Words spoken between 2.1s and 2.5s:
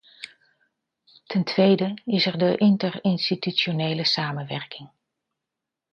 er